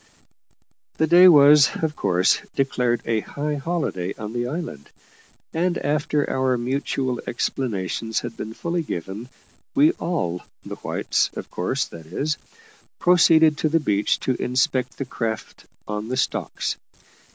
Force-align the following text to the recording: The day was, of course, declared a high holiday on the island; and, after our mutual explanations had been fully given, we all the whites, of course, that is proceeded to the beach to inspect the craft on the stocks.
The 0.97 1.05
day 1.05 1.27
was, 1.27 1.69
of 1.83 1.95
course, 1.95 2.41
declared 2.55 3.03
a 3.05 3.19
high 3.19 3.53
holiday 3.57 4.15
on 4.17 4.33
the 4.33 4.47
island; 4.47 4.89
and, 5.53 5.77
after 5.77 6.27
our 6.27 6.57
mutual 6.57 7.21
explanations 7.27 8.21
had 8.21 8.35
been 8.35 8.55
fully 8.55 8.81
given, 8.81 9.29
we 9.75 9.91
all 9.99 10.41
the 10.65 10.77
whites, 10.77 11.29
of 11.35 11.51
course, 11.51 11.85
that 11.85 12.07
is 12.07 12.37
proceeded 12.97 13.59
to 13.59 13.69
the 13.69 13.79
beach 13.79 14.19
to 14.21 14.33
inspect 14.41 14.97
the 14.97 15.05
craft 15.05 15.67
on 15.87 16.07
the 16.07 16.17
stocks. 16.17 16.77